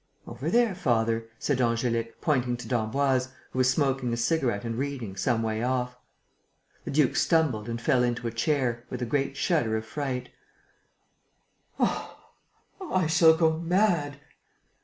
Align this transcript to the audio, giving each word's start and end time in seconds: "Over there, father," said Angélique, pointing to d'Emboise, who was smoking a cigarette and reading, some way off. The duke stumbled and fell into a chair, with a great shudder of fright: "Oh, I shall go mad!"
"Over 0.25 0.49
there, 0.49 0.73
father," 0.73 1.29
said 1.37 1.59
Angélique, 1.59 2.13
pointing 2.21 2.57
to 2.57 2.67
d'Emboise, 2.67 3.29
who 3.51 3.59
was 3.59 3.69
smoking 3.69 4.11
a 4.11 4.17
cigarette 4.17 4.65
and 4.65 4.75
reading, 4.75 5.15
some 5.15 5.43
way 5.43 5.61
off. 5.61 5.95
The 6.85 6.89
duke 6.89 7.15
stumbled 7.15 7.69
and 7.69 7.79
fell 7.79 8.01
into 8.01 8.25
a 8.27 8.31
chair, 8.31 8.83
with 8.89 9.03
a 9.03 9.05
great 9.05 9.37
shudder 9.37 9.77
of 9.77 9.85
fright: 9.85 10.29
"Oh, 11.79 12.17
I 12.89 13.05
shall 13.05 13.37
go 13.37 13.59
mad!" 13.59 14.19